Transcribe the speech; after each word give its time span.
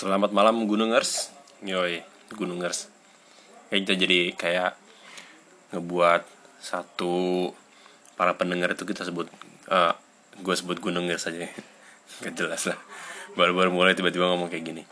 Selamat 0.00 0.32
malam 0.32 0.64
Gunungers 0.64 1.28
Yoi, 1.60 2.00
Gunungers 2.32 2.88
Kayak 3.68 3.80
kita 3.84 3.94
jadi 4.00 4.18
kayak 4.32 4.72
Ngebuat 5.76 6.24
satu 6.56 7.52
Para 8.16 8.32
pendengar 8.32 8.72
itu 8.72 8.88
kita 8.88 9.04
sebut 9.04 9.28
uh, 9.68 9.92
Gue 10.40 10.56
sebut 10.56 10.80
Gunungers 10.80 11.28
aja. 11.28 11.44
Gak 12.24 12.32
jelas 12.32 12.64
lah. 12.64 12.80
Baru-baru 13.36 13.76
mulai 13.76 13.92
tiba-tiba 13.92 14.24
ngomong 14.32 14.48
kayak 14.48 14.72
gini. 14.72 14.88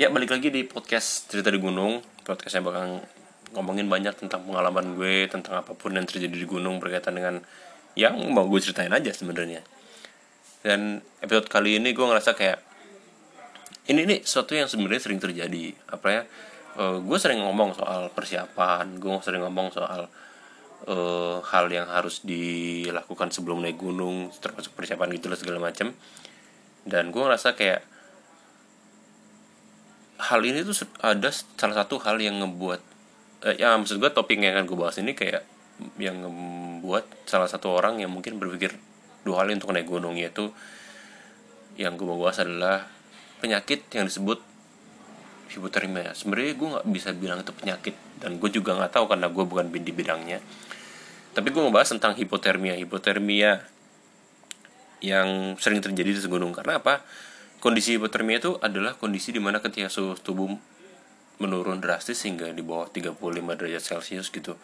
Ya 0.00 0.08
balik 0.08 0.32
lagi 0.32 0.48
di 0.48 0.64
podcast 0.64 1.28
Cerita 1.28 1.52
di 1.52 1.60
Gunung. 1.60 2.00
Podcast 2.24 2.56
yang 2.56 2.64
bakal 2.64 3.04
ngomongin 3.52 3.84
banyak 3.92 4.16
tentang 4.16 4.48
pengalaman 4.48 4.96
gue 4.96 5.28
Tentang 5.28 5.60
apa 5.60 5.76
pun 5.76 5.92
yang 5.92 6.08
terjadi 6.08 6.32
di 6.32 6.48
gunung 6.48 6.80
Berkaitan 6.80 7.20
dengan 7.20 7.44
Yang 7.92 8.16
mau 8.32 8.48
gue 8.48 8.64
ceritain 8.64 8.96
aja 8.96 9.12
sebenarnya. 9.12 9.60
Dan 10.64 11.04
episode 11.20 11.52
kali 11.52 11.76
ini 11.76 11.92
gue 11.92 12.06
ngerasa 12.08 12.32
kayak 12.32 12.67
ini 13.88 14.04
nih 14.04 14.18
sesuatu 14.22 14.52
yang 14.52 14.68
sebenarnya 14.68 15.02
sering 15.02 15.20
terjadi. 15.20 15.72
Apa 15.88 16.08
ya? 16.08 16.22
Uh, 16.78 17.02
gue 17.02 17.18
sering 17.18 17.42
ngomong 17.42 17.74
soal 17.74 18.06
persiapan 18.14 19.02
gue 19.02 19.10
sering 19.18 19.42
ngomong 19.42 19.74
soal 19.74 20.06
uh, 20.86 21.42
hal 21.42 21.66
yang 21.66 21.90
harus 21.90 22.22
dilakukan 22.22 23.34
sebelum 23.34 23.58
naik 23.66 23.82
gunung 23.82 24.30
termasuk 24.38 24.78
persiapan 24.78 25.10
gitu 25.18 25.26
lah 25.26 25.34
segala 25.34 25.58
macam 25.58 25.90
dan 26.86 27.10
gue 27.10 27.18
ngerasa 27.18 27.58
kayak 27.58 27.82
hal 30.22 30.40
ini 30.46 30.62
tuh 30.62 30.86
ada 31.02 31.34
salah 31.34 31.82
satu 31.82 31.98
hal 31.98 32.22
yang 32.22 32.38
ngebuat 32.46 32.80
uh, 33.42 33.54
ya 33.58 33.74
maksud 33.74 33.98
gue 33.98 34.10
topik 34.14 34.38
yang 34.38 34.54
akan 34.54 34.70
gue 34.70 34.78
bahas 34.78 35.02
ini 35.02 35.18
kayak 35.18 35.42
yang 35.98 36.22
membuat 36.22 37.10
salah 37.26 37.50
satu 37.50 37.74
orang 37.74 37.98
yang 37.98 38.14
mungkin 38.14 38.38
berpikir 38.38 38.78
dua 39.26 39.42
hal 39.42 39.50
untuk 39.50 39.74
naik 39.74 39.90
gunung 39.90 40.14
yaitu 40.14 40.54
yang 41.74 41.98
gue 41.98 42.06
bahas 42.06 42.38
adalah 42.38 42.86
penyakit 43.38 43.86
yang 43.94 44.06
disebut 44.06 44.42
hipotermia. 45.48 46.12
Sebenarnya 46.12 46.52
gue 46.54 46.68
nggak 46.76 46.86
bisa 46.92 47.08
bilang 47.16 47.40
itu 47.40 47.52
penyakit 47.56 47.94
dan 48.20 48.36
gue 48.36 48.50
juga 48.52 48.76
nggak 48.76 48.92
tahu 48.92 49.04
karena 49.08 49.26
gue 49.32 49.44
bukan 49.44 49.66
di 49.72 49.92
bidangnya. 49.92 50.38
Tapi 51.32 51.48
gue 51.54 51.62
mau 51.62 51.72
bahas 51.72 51.88
tentang 51.88 52.18
hipotermia. 52.18 52.76
Hipotermia 52.76 53.62
yang 54.98 55.54
sering 55.56 55.78
terjadi 55.78 56.18
di 56.18 56.28
gunung 56.28 56.50
karena 56.50 56.82
apa? 56.82 57.06
Kondisi 57.58 57.98
hipotermia 57.98 58.38
itu 58.38 58.54
adalah 58.62 58.94
kondisi 58.94 59.34
di 59.34 59.42
mana 59.42 59.58
ketika 59.58 59.90
suhu 59.90 60.14
tubuh 60.18 60.50
menurun 61.38 61.78
drastis 61.78 62.22
hingga 62.26 62.50
di 62.50 62.62
bawah 62.62 62.90
35 62.90 63.18
derajat 63.58 63.82
celcius 63.82 64.30
gitu. 64.30 64.58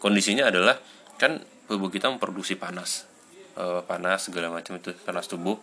Kondisinya 0.00 0.48
adalah 0.48 0.76
kan 1.16 1.40
tubuh 1.68 1.88
kita 1.88 2.08
memproduksi 2.12 2.56
panas. 2.56 3.08
E, 3.56 3.64
panas 3.84 4.28
segala 4.28 4.52
macam 4.52 4.76
itu 4.76 4.92
panas 5.04 5.28
tubuh 5.28 5.60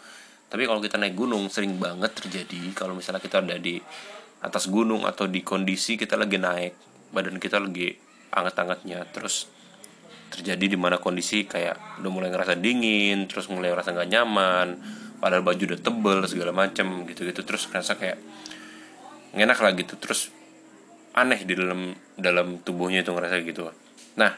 tapi 0.51 0.67
kalau 0.67 0.84
kita 0.84 1.00
naik 1.00 1.16
gunung 1.16 1.47
sering 1.47 1.79
banget 1.79 2.12
terjadi 2.12 2.75
kalau 2.75 2.91
misalnya 2.91 3.23
kita 3.23 3.39
ada 3.39 3.56
di 3.56 3.79
atas 4.44 4.67
gunung 4.67 5.07
atau 5.07 5.31
di 5.31 5.39
kondisi 5.39 5.95
kita 5.95 6.19
lagi 6.19 6.35
naik 6.35 6.75
badan 7.16 7.39
kita 7.39 7.63
lagi 7.63 7.95
anget-angetnya 8.35 9.07
terus 9.16 9.47
terjadi 10.31 10.75
di 10.75 10.78
mana 10.79 11.00
kondisi 11.00 11.47
kayak 11.47 12.03
udah 12.03 12.11
mulai 12.11 12.28
ngerasa 12.31 12.59
dingin 12.59 13.31
terus 13.31 13.47
mulai 13.47 13.72
ngerasa 13.72 13.95
nggak 13.95 14.09
nyaman 14.11 14.67
padahal 15.23 15.44
baju 15.44 15.63
udah 15.72 15.79
tebel 15.79 16.19
segala 16.28 16.51
macem 16.51 17.07
gitu-gitu 17.07 17.47
terus 17.47 17.72
ngerasa 17.72 17.95
kayak 17.95 18.19
enak 19.35 19.59
lah 19.59 19.72
gitu 19.75 19.95
terus 19.95 20.31
aneh 21.11 21.44
di 21.44 21.53
dalam 21.56 21.91
dalam 22.16 22.63
tubuhnya 22.63 23.03
itu 23.03 23.11
ngerasa 23.11 23.44
gitu. 23.44 23.67
Nah 24.16 24.31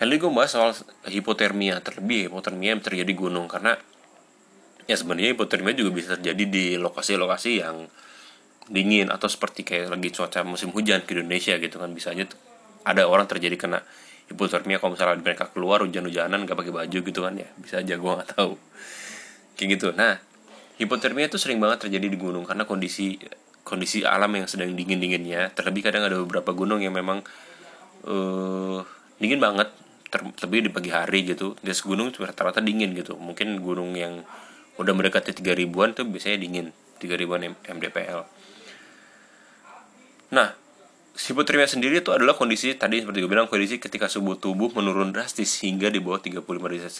kali 0.00 0.14
gue 0.16 0.30
bahas 0.30 0.54
soal 0.54 0.72
hipotermia 1.10 1.82
terlebih 1.84 2.30
hipotermia 2.30 2.76
yang 2.76 2.82
terjadi 2.82 3.12
gunung 3.18 3.50
karena 3.50 3.76
ya 4.88 4.96
sebenarnya 4.96 5.36
hipotermia 5.36 5.76
juga 5.76 5.92
bisa 5.92 6.16
terjadi 6.16 6.44
di 6.48 6.64
lokasi-lokasi 6.80 7.60
yang 7.60 7.84
dingin 8.72 9.12
atau 9.12 9.28
seperti 9.28 9.64
kayak 9.64 9.92
lagi 9.92 10.08
cuaca 10.12 10.40
musim 10.48 10.72
hujan 10.72 11.04
ke 11.04 11.12
Indonesia 11.12 11.60
gitu 11.60 11.76
kan. 11.76 11.92
Bisa 11.92 12.16
aja 12.16 12.24
ada 12.88 13.04
orang 13.04 13.28
terjadi 13.28 13.60
kena 13.60 13.84
hipotermia 14.32 14.80
kalau 14.80 14.96
misalnya 14.96 15.20
mereka 15.20 15.52
keluar 15.52 15.84
hujan-hujanan 15.84 16.48
gak 16.48 16.56
pakai 16.56 16.72
baju 16.72 16.98
gitu 17.04 17.20
kan 17.20 17.36
ya. 17.36 17.48
Bisa 17.60 17.84
aja 17.84 17.94
gue 18.00 18.12
nggak 18.16 18.30
tahu. 18.32 18.56
Kayak 19.60 19.68
gitu. 19.76 19.88
Nah 19.92 20.16
hipotermia 20.80 21.28
itu 21.28 21.36
sering 21.36 21.60
banget 21.60 21.88
terjadi 21.88 22.08
di 22.08 22.16
gunung 22.16 22.48
karena 22.48 22.64
kondisi 22.64 23.20
kondisi 23.68 24.00
alam 24.08 24.32
yang 24.32 24.48
sedang 24.48 24.72
dingin 24.72 24.96
dinginnya 24.96 25.52
terlebih 25.52 25.84
kadang 25.84 26.08
ada 26.08 26.16
beberapa 26.16 26.56
gunung 26.56 26.80
yang 26.80 26.96
memang 26.96 27.20
uh, 28.08 28.80
dingin 29.20 29.36
banget 29.36 29.68
terlebih 30.08 30.68
di 30.68 30.70
pagi 30.72 30.88
hari 30.88 31.28
gitu. 31.28 31.56
Di 31.60 31.76
gunung 31.84 32.08
rata-rata 32.08 32.64
dingin 32.64 32.96
gitu. 32.96 33.20
Mungkin 33.20 33.60
gunung 33.60 33.92
yang 33.92 34.24
udah 34.78 34.92
mendekati 34.94 35.34
3 35.34 35.58
ribuan 35.58 35.92
tuh 35.92 36.06
biasanya 36.06 36.38
dingin 36.40 36.66
3 37.02 37.20
ribuan 37.20 37.52
mdpl 37.52 38.24
nah 40.32 40.54
hipotermia 41.18 41.66
sendiri 41.66 41.98
itu 42.00 42.14
adalah 42.14 42.38
kondisi 42.38 42.72
tadi 42.78 43.02
seperti 43.02 43.26
gue 43.26 43.30
bilang 43.30 43.50
kondisi 43.50 43.82
ketika 43.82 44.06
suhu 44.06 44.38
tubuh 44.38 44.70
menurun 44.70 45.10
drastis 45.10 45.60
hingga 45.66 45.90
di 45.90 45.98
bawah 45.98 46.22
35 46.22 46.46
derajat 46.46 46.92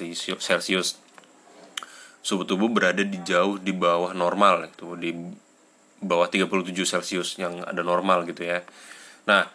celcius 0.43 0.99
suhu 2.23 2.43
tubuh 2.43 2.69
berada 2.69 3.01
di 3.01 3.19
jauh 3.23 3.57
di 3.57 3.71
bawah 3.71 4.11
normal 4.13 4.69
itu 4.69 4.99
di 4.99 5.15
bawah 6.03 6.27
37 6.31 6.75
celcius 6.85 7.39
yang 7.39 7.63
ada 7.67 7.83
normal 7.83 8.23
gitu 8.27 8.47
ya. 8.47 8.63
Nah 9.27 9.47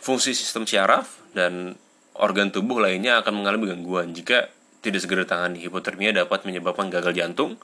fungsi 0.00 0.36
sistem 0.36 0.68
syaraf 0.68 1.20
dan 1.32 1.76
organ 2.16 2.52
tubuh 2.52 2.80
lainnya 2.80 3.20
akan 3.20 3.42
mengalami 3.42 3.72
gangguan 3.72 4.12
jika 4.12 4.52
tidak 4.84 5.00
segera 5.00 5.24
ditangani, 5.24 5.64
hipotermia 5.64 6.12
dapat 6.12 6.44
menyebabkan 6.44 6.92
gagal 6.92 7.16
jantung, 7.16 7.56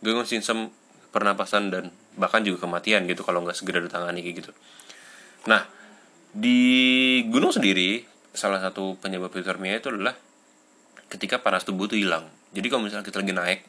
gangguan 0.00 0.24
sistem 0.24 0.72
pernapasan 1.12 1.68
dan 1.68 1.84
bahkan 2.16 2.40
juga 2.40 2.64
kematian 2.64 3.04
gitu 3.04 3.20
kalau 3.20 3.44
nggak 3.44 3.52
segera 3.52 3.84
ditangani 3.84 4.24
kayak 4.24 4.36
gitu. 4.40 4.52
Nah, 5.52 5.68
di 6.32 7.20
gunung 7.28 7.52
sendiri 7.52 8.08
salah 8.32 8.64
satu 8.64 8.96
penyebab 8.96 9.28
hipotermia 9.28 9.76
itu 9.76 9.92
adalah 9.92 10.16
ketika 11.12 11.44
panas 11.44 11.68
tubuh 11.68 11.92
itu 11.92 12.00
hilang. 12.00 12.24
Jadi 12.56 12.66
kalau 12.72 12.88
misalnya 12.88 13.04
kita 13.04 13.20
lagi 13.20 13.36
naik, 13.36 13.60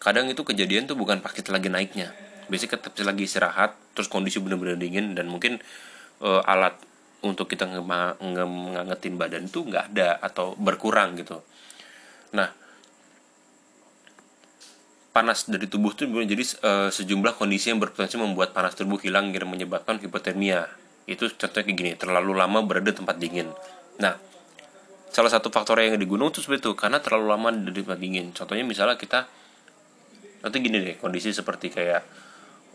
kadang 0.00 0.32
itu 0.32 0.40
kejadian 0.40 0.88
tuh 0.88 0.96
bukan 0.96 1.20
pas 1.20 1.36
kita 1.36 1.52
lagi 1.52 1.68
naiknya. 1.68 2.16
Biasanya 2.48 2.80
kita 2.80 3.04
lagi 3.04 3.28
istirahat, 3.28 3.76
terus 3.92 4.08
kondisi 4.08 4.40
benar-benar 4.40 4.80
dingin 4.80 5.12
dan 5.12 5.28
mungkin 5.28 5.60
uh, 6.24 6.40
alat 6.48 6.80
untuk 7.22 7.46
kita 7.46 7.68
ngangetin 7.70 9.14
badan 9.14 9.46
itu 9.46 9.62
nggak 9.62 9.94
ada 9.94 10.18
atau 10.18 10.58
berkurang 10.58 11.14
gitu 11.14 11.38
Nah, 12.32 12.48
panas 15.12 15.44
dari 15.44 15.68
tubuh 15.68 15.92
itu 15.92 16.08
menjadi 16.08 16.44
uh, 16.64 16.88
sejumlah 16.88 17.36
kondisi 17.36 17.68
yang 17.68 17.78
berpotensi 17.78 18.16
membuat 18.16 18.56
panas 18.56 18.72
tubuh 18.72 18.96
hilang 18.96 19.28
dan 19.30 19.44
menyebabkan 19.44 20.00
hipotermia. 20.00 20.66
Itu 21.04 21.28
contohnya 21.28 21.64
kayak 21.68 21.76
gini, 21.76 21.92
terlalu 22.00 22.32
lama 22.32 22.64
berada 22.64 22.88
di 22.88 22.96
tempat 22.96 23.20
dingin. 23.20 23.52
Nah, 24.00 24.16
salah 25.12 25.28
satu 25.28 25.52
faktor 25.52 25.84
yang 25.84 26.00
di 26.00 26.08
gunung 26.08 26.32
itu 26.32 26.40
seperti 26.40 26.68
itu, 26.68 26.72
karena 26.72 26.98
terlalu 27.04 27.26
lama 27.28 27.48
di 27.52 27.80
tempat 27.84 28.00
dingin. 28.00 28.32
Contohnya 28.32 28.64
misalnya 28.64 28.96
kita 28.96 29.28
nanti 30.42 30.56
gini 30.58 30.80
deh, 30.80 30.96
kondisi 30.96 31.30
seperti 31.30 31.68
kayak 31.70 32.02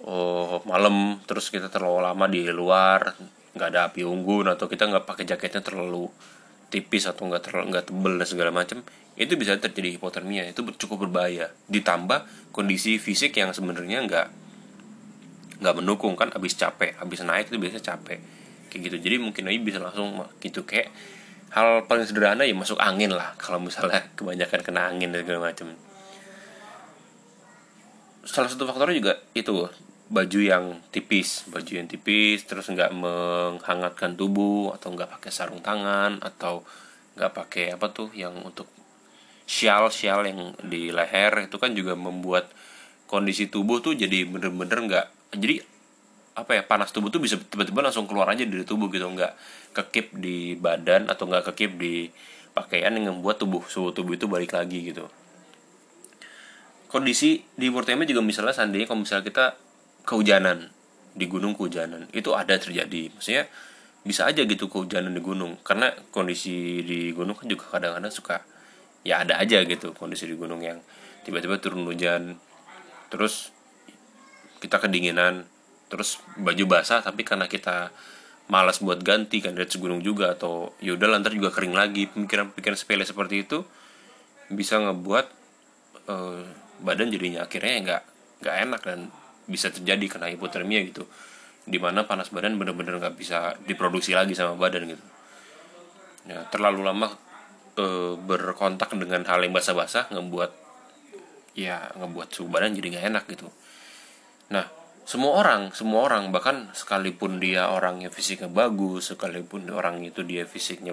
oh 0.06 0.62
malam 0.70 1.18
terus 1.26 1.50
kita 1.50 1.74
terlalu 1.74 2.06
lama 2.06 2.26
di 2.30 2.46
luar 2.54 3.18
nggak 3.58 3.70
ada 3.74 3.90
api 3.90 4.06
unggun 4.06 4.46
atau 4.54 4.70
kita 4.70 4.86
nggak 4.86 5.10
pakai 5.10 5.26
jaketnya 5.26 5.66
terlalu 5.66 6.06
tipis 6.68 7.08
atau 7.08 7.28
nggak 7.28 7.48
terlalu 7.48 7.66
nggak 7.76 7.86
tebel 7.92 8.14
dan 8.20 8.28
segala 8.28 8.52
macam 8.52 8.84
itu 9.18 9.34
bisa 9.34 9.58
terjadi 9.58 9.98
hipotermia. 9.98 10.46
Itu 10.46 10.62
cukup 10.78 11.10
berbahaya. 11.10 11.50
Ditambah 11.66 12.54
kondisi 12.54 13.02
fisik 13.02 13.34
yang 13.42 13.50
sebenarnya 13.50 14.06
nggak 14.06 14.28
nggak 15.58 15.76
mendukung 15.76 16.14
kan 16.14 16.30
habis 16.30 16.54
capek. 16.54 16.94
Habis 17.02 17.26
naik 17.26 17.50
itu 17.50 17.58
biasanya 17.58 17.98
capek. 17.98 18.22
Kayak 18.70 18.82
gitu. 18.94 18.98
Jadi 19.02 19.16
mungkin 19.18 19.50
aja 19.50 19.58
bisa 19.58 19.80
langsung 19.82 20.22
gitu. 20.38 20.70
Kayak 20.70 20.94
hal 21.50 21.90
paling 21.90 22.06
sederhana 22.06 22.46
ya 22.46 22.54
masuk 22.54 22.78
angin 22.78 23.10
lah. 23.10 23.34
Kalau 23.42 23.58
misalnya 23.58 24.06
kebanyakan 24.14 24.62
kena 24.62 24.86
angin 24.86 25.10
dan 25.10 25.26
segala 25.26 25.50
macam 25.50 25.74
salah 28.28 28.52
satu 28.52 28.68
faktornya 28.68 29.00
juga 29.00 29.14
itu 29.32 29.72
baju 30.08 30.40
yang 30.40 30.80
tipis 30.90 31.44
baju 31.52 31.72
yang 31.72 31.88
tipis 31.88 32.48
terus 32.48 32.72
nggak 32.72 32.96
menghangatkan 32.96 34.16
tubuh 34.16 34.72
atau 34.72 34.96
nggak 34.96 35.20
pakai 35.20 35.32
sarung 35.32 35.60
tangan 35.60 36.24
atau 36.24 36.64
nggak 37.20 37.32
pakai 37.36 37.66
apa 37.76 37.92
tuh 37.92 38.14
yang 38.16 38.34
untuk 38.46 38.72
sial 39.48 39.92
sial 39.92 40.24
yang 40.28 40.56
di 40.64 40.92
leher 40.92 41.48
itu 41.48 41.56
kan 41.60 41.76
juga 41.76 41.96
membuat 41.96 42.48
kondisi 43.08 43.48
tubuh 43.52 43.84
tuh 43.84 43.96
jadi 43.96 44.28
bener-bener 44.28 44.80
nggak 44.88 45.08
jadi 45.36 45.64
apa 46.38 46.54
ya 46.54 46.64
panas 46.64 46.94
tubuh 46.94 47.10
tuh 47.10 47.18
bisa 47.18 47.36
tiba-tiba 47.42 47.82
langsung 47.82 48.06
keluar 48.06 48.30
aja 48.30 48.46
dari 48.46 48.62
tubuh 48.62 48.94
gitu 48.94 49.10
nggak 49.10 49.34
kekip 49.74 50.14
di 50.14 50.54
badan 50.54 51.10
atau 51.10 51.26
nggak 51.26 51.50
kekip 51.52 51.82
di 51.82 52.14
pakaian 52.54 52.94
yang 52.94 53.18
membuat 53.18 53.42
tubuh 53.42 53.66
suhu 53.66 53.90
tubuh 53.94 54.18
itu 54.18 54.26
balik 54.26 54.54
lagi 54.54 54.94
gitu. 54.94 55.06
Kondisi 56.88 57.44
di 57.58 57.68
Murtema 57.70 58.08
juga 58.08 58.22
misalnya 58.26 58.54
seandainya 58.54 58.88
kalau 58.88 59.02
misalnya 59.04 59.26
kita 59.28 59.46
kehujanan 60.08 60.72
di 61.12 61.28
gunung 61.28 61.52
kehujanan 61.52 62.08
itu 62.16 62.32
ada 62.32 62.56
terjadi. 62.56 63.12
Maksudnya 63.12 63.52
bisa 64.08 64.24
aja 64.24 64.48
gitu 64.48 64.72
kehujanan 64.72 65.12
di 65.12 65.20
gunung. 65.20 65.60
Karena 65.60 65.92
kondisi 66.16 66.80
di 66.88 67.12
gunung 67.12 67.36
kan 67.36 67.52
juga 67.52 67.68
kadang-kadang 67.76 68.14
suka 68.14 68.40
ya 69.04 69.24
ada 69.24 69.40
aja 69.40 69.60
gitu 69.68 69.92
kondisi 69.96 70.28
di 70.28 70.36
gunung 70.36 70.64
yang 70.64 70.80
tiba-tiba 71.24 71.64
turun 71.64 71.88
hujan 71.88 72.36
terus 73.08 73.56
kita 74.60 74.84
kedinginan 74.84 75.48
terus 75.88 76.20
baju 76.36 76.64
basah 76.68 77.00
tapi 77.00 77.24
karena 77.24 77.48
kita 77.48 77.96
malas 78.52 78.80
buat 78.80 79.00
ganti 79.04 79.44
kan 79.44 79.56
dari 79.56 79.68
segunung 79.68 80.00
juga 80.00 80.36
atau 80.36 80.72
yaudah 80.80 81.08
lantar 81.08 81.36
juga 81.36 81.52
kering 81.52 81.76
lagi. 81.76 82.08
Pemikiran-pemikiran 82.08 82.78
sepele 82.80 83.04
seperti 83.04 83.44
itu 83.44 83.64
bisa 84.48 84.80
ngebuat 84.80 85.26
uh, 86.08 86.44
badan 86.80 87.12
jadinya 87.12 87.44
akhirnya 87.44 87.76
nggak 87.84 88.04
nggak 88.44 88.56
enak 88.64 88.82
dan 88.88 89.00
bisa 89.48 89.72
terjadi 89.74 90.06
karena 90.06 90.28
hipotermia 90.30 90.84
gitu. 90.86 91.08
Di 91.68 91.80
mana 91.82 92.08
panas 92.08 92.32
badan 92.32 92.56
bener-bener 92.56 93.00
nggak 93.00 93.16
bisa 93.18 93.56
diproduksi 93.64 94.14
lagi 94.14 94.36
sama 94.36 94.56
badan 94.56 94.88
gitu. 94.92 95.06
Ya 96.28 96.44
terlalu 96.52 96.84
lama 96.84 97.08
uh, 97.80 98.14
berkontak 98.20 98.92
dengan 98.94 99.24
hal 99.24 99.40
yang 99.42 99.56
basah-basah 99.56 100.12
ngebuat 100.12 100.52
ya 101.58 101.90
ngebuat 101.98 102.30
suhu 102.30 102.52
badan 102.52 102.78
jadi 102.78 102.88
nggak 102.94 103.06
enak 103.16 103.24
gitu. 103.32 103.48
Nah 104.54 104.68
semua 105.08 105.40
orang 105.40 105.72
semua 105.72 106.04
orang 106.04 106.36
bahkan 106.36 106.68
sekalipun 106.76 107.40
dia 107.40 107.72
orangnya 107.72 108.12
fisiknya 108.12 108.52
bagus 108.52 109.16
sekalipun 109.16 109.64
orang 109.72 110.04
itu 110.04 110.20
dia 110.28 110.44
fisiknya 110.44 110.92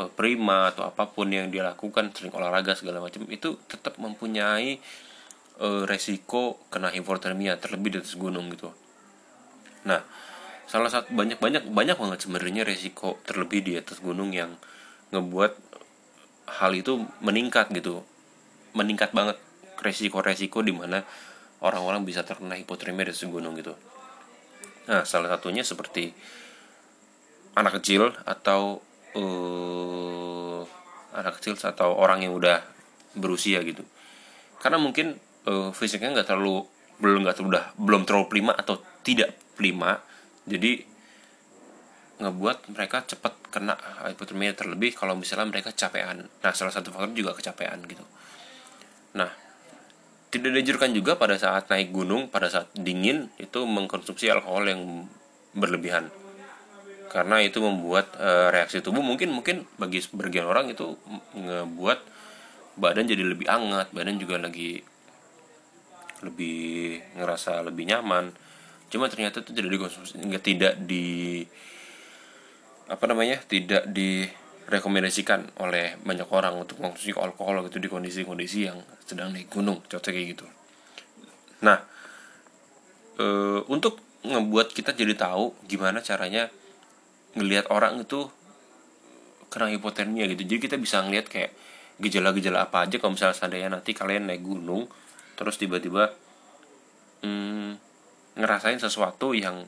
uh, 0.00 0.08
prima 0.08 0.72
atau 0.72 0.88
apa 0.88 1.04
pun 1.04 1.28
yang 1.28 1.52
dia 1.52 1.60
lakukan 1.60 2.16
sering 2.16 2.32
olahraga 2.32 2.72
segala 2.72 3.04
macam 3.04 3.28
itu 3.28 3.60
tetap 3.68 4.00
mempunyai 4.00 4.80
uh, 5.60 5.84
resiko 5.86 6.58
kena 6.72 6.90
hipotermia 6.90 7.60
terlebih 7.60 7.94
di 7.94 7.98
atas 8.02 8.16
gunung 8.16 8.50
gitu 8.50 8.72
nah 9.84 10.02
salah 10.66 10.90
satu 10.90 11.12
banyak 11.14 11.38
banyak 11.38 11.64
banyak 11.70 11.96
banget 11.96 12.18
sebenarnya 12.24 12.62
resiko 12.66 13.20
terlebih 13.28 13.60
di 13.62 13.72
atas 13.78 14.02
gunung 14.02 14.34
yang 14.34 14.56
ngebuat 15.14 15.52
hal 16.60 16.72
itu 16.74 17.06
meningkat 17.22 17.70
gitu 17.70 18.02
meningkat 18.74 19.10
banget 19.10 19.38
resiko-resiko 19.80 20.62
di 20.62 20.70
mana 20.70 21.02
orang-orang 21.60 22.04
bisa 22.04 22.24
terkena 22.24 22.56
hipotermia 22.56 23.08
di 23.08 23.14
gunung 23.28 23.56
gitu. 23.56 23.74
Nah, 24.88 25.04
salah 25.04 25.28
satunya 25.32 25.64
seperti 25.64 26.12
anak 27.56 27.80
kecil 27.80 28.12
atau 28.24 28.80
uh, 29.16 30.60
anak 31.16 31.40
kecil 31.40 31.56
atau 31.58 31.96
orang 31.96 32.24
yang 32.24 32.32
udah 32.36 32.64
berusia 33.16 33.60
gitu. 33.64 33.84
Karena 34.60 34.80
mungkin 34.80 35.16
uh, 35.46 35.70
fisiknya 35.70 36.20
nggak 36.20 36.28
terlalu 36.28 36.66
belum 37.00 37.24
nggak 37.24 37.40
udah 37.40 37.64
belum 37.80 38.04
terlalu 38.04 38.26
prima 38.28 38.52
atau 38.52 38.80
tidak 39.00 39.32
prima, 39.56 40.00
jadi 40.44 40.84
ngebuat 42.20 42.76
mereka 42.76 43.00
cepat 43.08 43.32
kena 43.48 43.74
hipotermia 44.12 44.52
terlebih 44.52 44.92
kalau 44.92 45.16
misalnya 45.16 45.48
mereka 45.48 45.72
capean. 45.72 46.28
Nah, 46.28 46.52
salah 46.52 46.68
satu 46.68 46.92
faktor 46.92 47.16
juga 47.16 47.32
kecapean 47.32 47.80
gitu. 47.88 48.04
Nah, 49.16 49.32
tidak 50.30 50.54
dianjurkan 50.54 50.94
juga 50.94 51.18
pada 51.18 51.34
saat 51.34 51.66
naik 51.66 51.90
gunung 51.90 52.30
pada 52.30 52.46
saat 52.46 52.70
dingin 52.78 53.28
itu 53.42 53.66
mengkonsumsi 53.66 54.30
alkohol 54.30 54.70
yang 54.70 55.10
berlebihan 55.50 56.06
karena 57.10 57.42
itu 57.42 57.58
membuat 57.58 58.14
e, 58.14 58.54
reaksi 58.54 58.78
tubuh 58.78 59.02
mungkin 59.02 59.34
mungkin 59.34 59.66
bagi 59.74 59.98
sebagian 59.98 60.46
orang 60.46 60.70
itu 60.70 60.94
ngebuat 61.34 61.98
badan 62.78 63.10
jadi 63.10 63.26
lebih 63.26 63.50
hangat 63.50 63.90
badan 63.90 64.22
juga 64.22 64.38
lagi 64.38 64.86
lebih 66.24 67.00
ngerasa 67.16 67.64
lebih 67.64 67.88
nyaman. 67.88 68.32
Cuma 68.90 69.06
ternyata 69.06 69.40
itu 69.40 69.54
tidak 69.54 69.70
dikonsumsi 69.70 70.18
tidak 70.42 70.74
di 70.82 71.44
apa 72.90 73.04
namanya 73.06 73.38
tidak 73.46 73.86
di 73.86 74.26
rekomendasikan 74.66 75.62
oleh 75.62 75.98
banyak 76.02 76.26
orang 76.30 76.58
untuk 76.58 76.82
mengkonsumsi 76.82 77.14
alkohol 77.14 77.66
gitu 77.66 77.78
di 77.78 77.90
kondisi-kondisi 77.90 78.66
yang 78.66 78.78
sedang 79.02 79.34
naik 79.34 79.50
gunung 79.50 79.82
contohnya 79.86 80.14
kayak 80.14 80.28
gitu. 80.34 80.46
Nah 81.62 81.78
e, 83.18 83.26
untuk 83.70 83.98
ngebuat 84.26 84.74
kita 84.74 84.94
jadi 84.94 85.14
tahu 85.14 85.54
gimana 85.70 86.02
caranya 86.02 86.50
ngelihat 87.38 87.70
orang 87.70 88.02
itu 88.02 88.26
kena 89.50 89.70
hipotermia 89.70 90.26
gitu. 90.30 90.42
Jadi 90.46 90.60
kita 90.70 90.76
bisa 90.78 91.02
ngelihat 91.02 91.26
kayak 91.30 91.50
gejala-gejala 92.00 92.66
apa 92.66 92.86
aja 92.86 92.96
kalau 92.98 93.14
misalnya 93.14 93.36
seandainya 93.36 93.68
nanti 93.70 93.92
kalian 93.92 94.30
naik 94.30 94.42
gunung 94.42 94.86
terus 95.40 95.56
tiba-tiba 95.56 96.12
hmm, 97.24 97.80
ngerasain 98.36 98.76
sesuatu 98.76 99.32
yang 99.32 99.64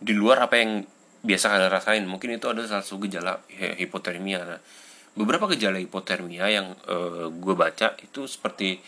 di 0.00 0.16
luar 0.16 0.48
apa 0.48 0.56
yang 0.56 0.88
biasa 1.20 1.52
kalian 1.52 1.68
rasain. 1.68 2.04
Mungkin 2.08 2.40
itu 2.40 2.48
ada 2.48 2.64
salah 2.64 2.80
satu 2.80 3.04
gejala 3.04 3.44
hipotermia. 3.52 4.48
Nah, 4.48 4.60
beberapa 5.12 5.50
gejala 5.52 5.76
hipotermia 5.82 6.48
yang 6.48 6.72
uh, 6.88 7.28
gue 7.28 7.54
baca 7.58 7.98
itu 8.00 8.24
seperti 8.24 8.80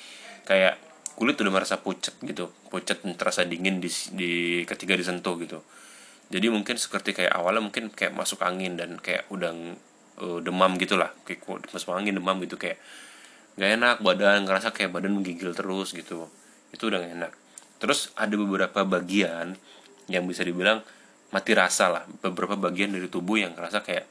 kayak 0.47 0.79
kulit 1.19 1.37
udah 1.37 1.53
merasa 1.53 1.77
pucat 1.83 2.17
gitu. 2.23 2.49
Pucat 2.71 3.03
dan 3.05 3.19
terasa 3.19 3.45
dingin 3.45 3.83
di, 3.83 3.91
di 4.17 4.33
ketika 4.65 4.97
disentuh 4.97 5.37
gitu. 5.43 5.61
Jadi 6.31 6.47
mungkin 6.47 6.79
seperti 6.79 7.13
kayak 7.13 7.35
awalnya 7.35 7.61
mungkin 7.67 7.91
kayak 7.91 8.15
masuk 8.15 8.47
angin 8.47 8.79
dan 8.79 8.95
kayak 9.03 9.27
udah 9.35 9.51
uh, 10.23 10.39
demam 10.41 10.79
gitulah. 10.79 11.11
Kayak 11.27 11.45
masuk 11.75 11.91
angin 11.91 12.15
demam 12.15 12.39
gitu 12.47 12.55
kayak 12.55 12.79
gak 13.61 13.77
enak 13.77 13.97
badan 14.01 14.49
ngerasa 14.49 14.73
kayak 14.73 14.97
badan 14.97 15.21
menggigil 15.21 15.53
terus 15.53 15.93
gitu. 15.93 16.33
Itu 16.73 16.89
udah 16.89 17.05
gak 17.05 17.13
enak. 17.13 17.33
Terus 17.77 18.09
ada 18.17 18.33
beberapa 18.33 18.89
bagian 18.89 19.53
yang 20.09 20.25
bisa 20.25 20.41
dibilang 20.41 20.81
mati 21.29 21.53
rasa 21.53 21.93
lah. 21.93 22.05
Beberapa 22.25 22.57
bagian 22.57 22.97
dari 22.97 23.13
tubuh 23.13 23.37
yang 23.37 23.53
kerasa 23.53 23.85
kayak 23.85 24.09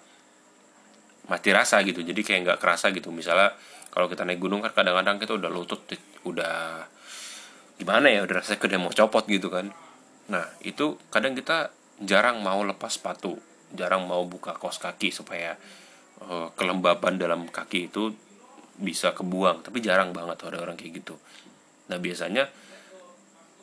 mati 1.29 1.49
rasa 1.49 1.81
gitu. 1.85 2.05
Jadi 2.05 2.21
kayak 2.21 2.39
nggak 2.45 2.59
kerasa 2.61 2.89
gitu. 2.93 3.13
Misalnya 3.13 3.53
kalau 3.93 4.09
kita 4.09 4.25
naik 4.25 4.41
gunung 4.41 4.61
kan 4.61 4.73
kadang-kadang 4.73 5.21
kita 5.21 5.33
udah 5.37 5.49
lutut 5.49 5.81
udah 6.25 6.85
gimana 7.79 8.11
ya 8.11 8.25
udah 8.25 8.43
rasanya 8.43 8.65
udah 8.65 8.79
mau 8.81 8.93
copot 8.93 9.23
gitu 9.29 9.49
kan. 9.53 9.69
Nah 10.29 10.45
itu 10.65 10.97
kadang 11.13 11.37
kita 11.37 11.73
jarang 12.01 12.41
mau 12.41 12.61
lepas 12.65 12.97
sepatu. 12.97 13.37
Jarang 13.69 14.09
mau 14.09 14.25
buka 14.25 14.57
kos 14.57 14.81
kaki 14.81 15.13
supaya 15.13 15.53
uh, 16.25 16.49
kelembaban 16.57 17.21
dalam 17.21 17.45
kaki 17.45 17.93
itu 17.93 18.09
bisa 18.79 19.11
kebuang 19.11 19.61
tapi 19.61 19.83
jarang 19.83 20.15
banget 20.15 20.39
tuh 20.39 20.47
ada 20.55 20.63
orang 20.63 20.79
kayak 20.79 21.03
gitu. 21.03 21.15
Nah 21.91 21.99
biasanya 21.99 22.47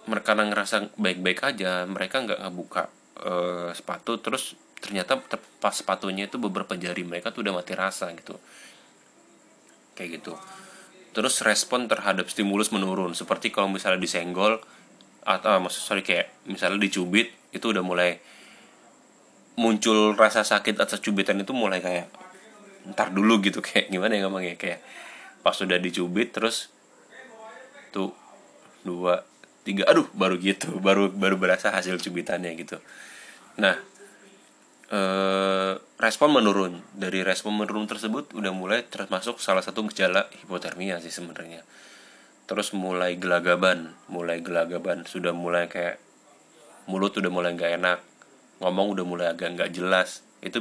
mereka 0.06 0.38
ngerasa 0.38 0.94
baik-baik 0.94 1.40
aja 1.42 1.82
mereka 1.88 2.23
nggak 2.23 2.40
ngebuka 2.46 2.82
uh, 3.26 3.70
sepatu 3.75 4.20
terus 4.23 4.54
ternyata 4.78 5.18
pas 5.58 5.73
sepatunya 5.73 6.28
itu 6.28 6.37
beberapa 6.37 6.76
jari 6.76 7.02
mereka 7.02 7.32
tuh 7.32 7.42
udah 7.42 7.58
mati 7.58 7.73
rasa 7.73 8.12
gitu. 8.12 8.37
Kayak 9.96 10.20
gitu. 10.20 10.37
Terus 11.16 11.40
respon 11.40 11.88
terhadap 11.88 12.28
stimulus 12.28 12.68
menurun 12.70 13.16
seperti 13.16 13.49
kalau 13.49 13.73
misalnya 13.73 13.99
disenggol 13.99 14.61
atau 15.26 15.49
ah, 15.49 15.58
maksud 15.58 15.82
sorry 15.82 16.06
kayak 16.06 16.30
misalnya 16.46 16.78
dicubit 16.78 17.35
itu 17.50 17.66
udah 17.73 17.82
mulai 17.82 18.23
muncul 19.56 20.14
rasa 20.14 20.44
sakit 20.44 20.78
atas 20.78 21.02
cubitan 21.02 21.40
itu 21.40 21.50
mulai 21.50 21.80
kayak 21.82 22.06
ntar 22.94 23.11
dulu 23.11 23.42
gitu 23.42 23.58
kayak 23.64 23.90
gimana 23.90 24.14
ya 24.14 24.28
ngomongnya 24.28 24.54
kayak 24.54 24.78
pas 25.46 25.54
sudah 25.54 25.78
dicubit 25.78 26.34
terus 26.34 26.74
tuh 27.94 28.10
dua 28.82 29.22
tiga 29.62 29.86
aduh 29.86 30.10
baru 30.10 30.42
gitu 30.42 30.74
baru 30.86 31.14
baru 31.14 31.38
berasa 31.38 31.70
hasil 31.70 32.02
cubitannya 32.02 32.50
gitu. 32.58 32.82
Nah 33.62 33.78
eh, 34.90 35.78
respon 36.02 36.34
menurun. 36.34 36.82
Dari 36.98 37.22
respon 37.22 37.54
menurun 37.62 37.86
tersebut 37.86 38.34
udah 38.34 38.50
mulai 38.50 38.82
termasuk 38.90 39.38
salah 39.38 39.62
satu 39.62 39.86
gejala 39.86 40.26
hipotermia 40.42 40.98
sih 40.98 41.14
sebenarnya. 41.14 41.62
Terus 42.50 42.74
mulai 42.74 43.14
gelagaban 43.14 43.94
mulai 44.10 44.42
gelagaban 44.42 45.06
sudah 45.06 45.30
mulai 45.30 45.70
kayak 45.70 46.02
mulut 46.90 47.14
udah 47.14 47.30
mulai 47.30 47.54
nggak 47.54 47.78
enak 47.78 47.98
ngomong 48.58 48.98
udah 48.98 49.06
mulai 49.06 49.26
agak 49.30 49.54
nggak 49.54 49.70
jelas. 49.70 50.26
Itu 50.42 50.58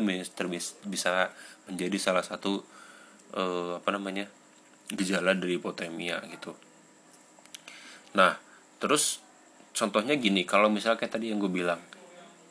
bisa 0.85 1.33
menjadi 1.65 1.97
salah 1.97 2.21
satu 2.21 2.61
eh, 3.33 3.81
apa 3.81 3.89
namanya 3.89 4.29
gejala 4.93 5.33
dari 5.33 5.57
hipotermia 5.57 6.21
gitu. 6.29 6.53
Nah 8.13 8.37
terus 8.77 9.23
contohnya 9.73 10.13
gini 10.19 10.45
kalau 10.45 10.69
misalnya 10.69 11.01
kayak 11.01 11.13
tadi 11.17 11.33
yang 11.33 11.41
gue 11.41 11.49
bilang 11.49 11.81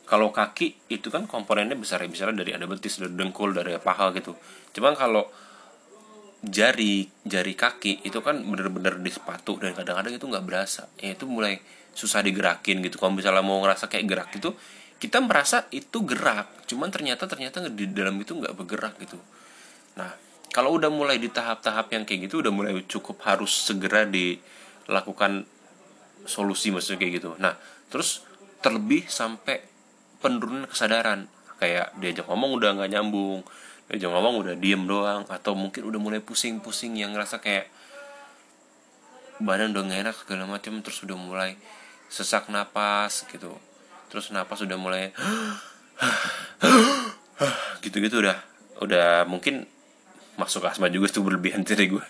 kalau 0.05 0.29
kaki 0.35 0.93
itu 0.93 1.09
kan 1.09 1.25
komponennya 1.25 1.79
besar 1.79 2.05
ya 2.05 2.09
misalnya 2.11 2.45
dari 2.45 2.53
ada 2.53 2.69
betis 2.69 3.01
dari 3.01 3.15
dengkul 3.17 3.57
dari 3.57 3.73
paha 3.81 4.13
gitu. 4.13 4.37
Cuman 4.77 4.93
kalau 4.99 5.25
jari 6.45 7.09
jari 7.25 7.55
kaki 7.57 8.05
itu 8.05 8.21
kan 8.21 8.45
bener-bener 8.45 9.01
di 9.01 9.09
sepatu 9.09 9.57
dan 9.57 9.73
kadang-kadang 9.73 10.13
itu 10.13 10.27
nggak 10.29 10.45
berasa. 10.45 10.93
Ya 11.01 11.17
itu 11.17 11.25
mulai 11.25 11.57
susah 11.97 12.21
digerakin 12.21 12.85
gitu. 12.85 13.01
Kalau 13.01 13.17
misalnya 13.17 13.41
mau 13.41 13.65
ngerasa 13.65 13.89
kayak 13.89 14.05
gerak 14.05 14.31
itu 14.37 14.53
kita 15.01 15.25
merasa 15.25 15.69
itu 15.73 16.05
gerak 16.05 16.69
cuman 16.69 16.89
ternyata 16.89 17.25
ternyata 17.29 17.65
di 17.73 17.89
dalam 17.89 18.21
itu 18.21 18.37
nggak 18.37 18.53
bergerak 18.53 19.01
gitu. 19.01 19.17
Nah 19.97 20.13
kalau 20.55 20.79
udah 20.79 20.87
mulai 20.87 21.19
di 21.19 21.27
tahap-tahap 21.27 21.91
yang 21.91 22.07
kayak 22.07 22.31
gitu 22.31 22.39
udah 22.39 22.55
mulai 22.55 22.79
cukup 22.87 23.19
harus 23.27 23.51
segera 23.51 24.07
dilakukan 24.07 25.43
solusi 26.31 26.71
maksudnya 26.71 27.03
kayak 27.03 27.13
gitu. 27.19 27.35
Nah 27.43 27.59
terus 27.91 28.23
terlebih 28.63 29.11
sampai 29.11 29.59
penurunan 30.23 30.71
kesadaran. 30.71 31.27
Kayak 31.59 31.91
diajak 31.99 32.31
ngomong 32.31 32.55
udah 32.55 32.71
nggak 32.79 32.91
nyambung 32.95 33.43
diajak 33.91 34.15
ngomong 34.15 34.41
udah 34.41 34.55
diem 34.57 34.87
doang 34.89 35.29
atau 35.29 35.53
mungkin 35.53 35.85
udah 35.85 36.01
mulai 36.01 36.21
pusing-pusing 36.23 36.97
yang 36.97 37.13
ngerasa 37.13 37.43
kayak 37.43 37.69
badan 39.43 39.75
udah 39.77 39.83
gak 39.91 40.01
enak 40.09 40.17
segala 40.17 40.45
macam 40.47 40.81
terus 40.81 41.03
udah 41.05 41.19
mulai 41.19 41.59
sesak 42.09 42.47
napas 42.49 43.27
gitu. 43.27 43.53
Terus 44.09 44.31
napas 44.31 44.63
sudah 44.63 44.79
mulai 44.79 45.11
gitu-gitu 47.85 48.25
udah 48.25 48.39
udah 48.81 49.29
mungkin 49.29 49.69
masuk 50.41 50.67
asma 50.67 50.91
juga 50.91 51.11
tuh 51.11 51.23
berlebihan 51.27 51.63
dari 51.69 51.91
gue 51.91 52.05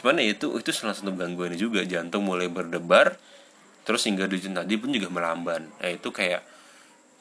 cuman 0.00 0.20
ya 0.20 0.36
itu 0.36 0.52
itu 0.60 0.68
salah 0.68 0.92
satu 0.92 1.16
gangguan 1.16 1.56
juga. 1.56 1.80
Jantung 1.80 2.28
mulai 2.28 2.52
berdebar 2.52 3.16
terus 3.88 4.04
hingga 4.04 4.28
di 4.28 4.36
tadi 4.40 4.74
pun 4.76 4.92
juga 4.92 5.08
melamban 5.08 5.68
nah 5.80 5.90
itu 5.90 6.08
kayak 6.12 6.44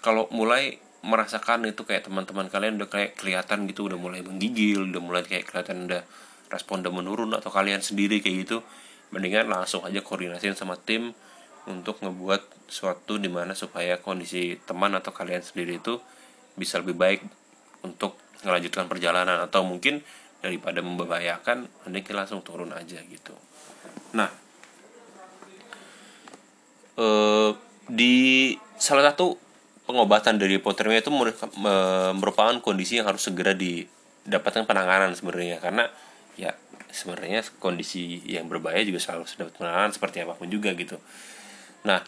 kalau 0.04 0.28
mulai 0.32 0.80
merasakan 1.04 1.68
itu 1.68 1.84
kayak 1.84 2.08
teman-teman 2.08 2.48
kalian 2.48 2.80
udah 2.80 2.88
kayak 2.92 3.20
kelihatan 3.20 3.68
gitu 3.68 3.92
udah 3.92 4.00
mulai 4.00 4.24
menggigil 4.24 4.88
udah 4.88 5.02
mulai 5.04 5.24
kayak 5.28 5.48
kelihatan 5.52 5.92
udah 5.92 6.04
respon 6.48 6.80
udah 6.84 6.94
menurun 6.96 7.32
atau 7.36 7.52
kalian 7.52 7.84
sendiri 7.84 8.24
kayak 8.24 8.48
gitu 8.48 8.64
mendingan 9.12 9.52
langsung 9.52 9.84
aja 9.84 10.00
koordinasiin 10.00 10.56
sama 10.56 10.80
tim 10.80 11.12
untuk 11.68 12.00
ngebuat 12.04 12.68
suatu 12.68 13.16
di 13.20 13.32
mana 13.32 13.56
supaya 13.56 14.00
kondisi 14.00 14.60
teman 14.68 14.98
atau 14.98 15.16
kalian 15.16 15.40
sendiri 15.40 15.80
itu 15.80 16.00
bisa 16.60 16.82
lebih 16.82 16.98
baik 16.98 17.22
untuk 17.86 18.20
melanjutkan 18.44 18.92
perjalanan. 18.92 19.40
Atau 19.40 19.64
mungkin 19.64 20.04
daripada 20.44 20.84
membahayakan 20.84 21.88
mending 21.88 22.12
langsung 22.12 22.44
turun 22.44 22.76
aja 22.76 23.00
gitu. 23.00 23.32
Nah 24.12 24.28
eh, 27.00 27.52
di 27.88 28.14
salah 28.76 29.08
satu 29.08 29.40
pengobatan 29.88 30.36
dari 30.36 30.60
hipotermia 30.60 31.00
itu 31.00 31.12
merupakan 32.20 32.56
kondisi 32.60 33.00
yang 33.00 33.08
harus 33.08 33.24
segera 33.24 33.56
didapatkan 33.56 34.68
penanganan 34.68 35.16
sebenarnya. 35.16 35.64
Karena 35.64 35.88
ya 36.36 36.52
sebenarnya 36.92 37.44
kondisi 37.64 38.20
yang 38.28 38.52
berbahaya 38.52 38.84
juga 38.84 39.00
selalu 39.00 39.24
sudah 39.26 39.48
penanganan 39.56 39.96
seperti 39.96 40.28
apa 40.28 40.36
pun 40.36 40.52
juga 40.52 40.76
gitu. 40.76 41.00
Nah 41.88 42.04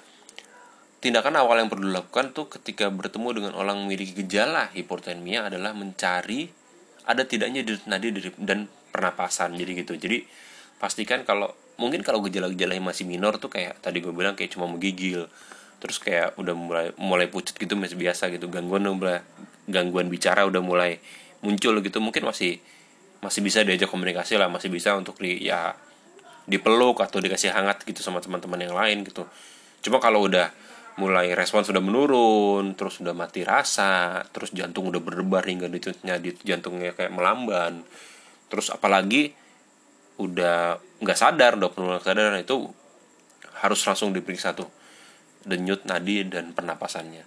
tindakan 0.99 1.37
awal 1.37 1.61
yang 1.61 1.69
perlu 1.69 1.87
dilakukan 1.91 2.33
tuh 2.33 2.49
ketika 2.49 2.89
bertemu 2.89 3.29
dengan 3.37 3.53
orang 3.55 3.77
memiliki 3.85 4.25
gejala 4.25 4.73
hipotermia 4.73 5.47
adalah 5.47 5.71
mencari 5.71 6.64
ada 7.05 7.23
tidaknya 7.23 7.61
di 7.61 7.77
nadi 7.85 8.09
dan 8.41 8.65
pernapasan 8.89 9.53
jadi 9.55 9.85
gitu. 9.85 9.93
Jadi 9.97 10.25
pastikan 10.81 11.21
kalau 11.23 11.53
mungkin 11.77 12.01
kalau 12.01 12.23
gejala-gejala 12.25 12.75
yang 12.75 12.87
masih 12.87 13.05
minor 13.05 13.37
tuh 13.37 13.51
kayak 13.51 13.79
tadi 13.83 14.01
gue 14.01 14.11
bilang 14.11 14.33
kayak 14.33 14.55
cuma 14.55 14.65
menggigil 14.65 15.27
terus 15.77 15.99
kayak 15.99 16.33
udah 16.39 16.55
mulai 16.55 16.87
mulai 16.97 17.27
pucat 17.29 17.53
gitu 17.55 17.77
masih 17.77 17.99
biasa 17.99 18.33
gitu. 18.33 18.49
Gangguan 18.49 18.87
udah 18.87 19.21
gangguan 19.69 20.09
bicara 20.09 20.43
udah 20.47 20.61
mulai 20.63 20.97
muncul 21.45 21.77
gitu. 21.83 22.01
Mungkin 22.01 22.25
masih 22.25 22.57
masih 23.21 23.41
bisa 23.41 23.65
diajak 23.65 23.89
komunikasi 23.89 24.37
lah 24.37 24.49
masih 24.51 24.69
bisa 24.69 24.93
untuk 24.93 25.17
di 25.17 25.45
ya 25.45 25.73
dipeluk 26.45 27.01
atau 27.01 27.17
dikasih 27.17 27.49
hangat 27.49 27.81
gitu 27.89 28.05
sama 28.05 28.21
teman-teman 28.21 28.61
yang 28.61 28.75
lain 28.77 29.01
gitu. 29.01 29.25
Cuma 29.81 29.97
kalau 29.97 30.25
udah 30.25 30.53
mulai 30.95 31.35
respon 31.35 31.67
sudah 31.67 31.83
menurun 31.83 32.71
terus 32.79 33.03
sudah 33.03 33.11
mati 33.11 33.43
rasa 33.43 34.23
terus 34.31 34.55
jantung 34.55 34.87
udah 34.87 35.03
berdebar 35.03 35.43
hingga 35.43 35.67
di 35.67 36.31
jantungnya 36.43 36.95
kayak 36.95 37.11
melamban. 37.11 37.83
Terus 38.47 38.71
apalagi 38.71 39.35
udah 40.15 40.79
nggak 41.03 41.19
sadar 41.19 41.59
udah 41.59 41.69
penuh 41.75 41.99
kesadaran 41.99 42.39
itu 42.39 42.71
harus 43.59 43.79
langsung 43.83 44.15
diperiksa 44.15 44.55
tuh 44.55 44.71
denyut 45.43 45.83
nadi 45.83 46.23
dan 46.27 46.55
pernapasannya. 46.55 47.23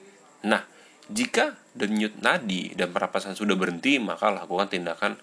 Nah 0.49 0.63
jika 1.09 1.57
denyut 1.73 2.21
nadi 2.21 2.77
dan 2.77 2.93
pernapasan 2.93 3.33
sudah 3.33 3.57
berhenti 3.57 3.97
maka 3.97 4.29
lakukan 4.29 4.69
tindakan 4.69 5.17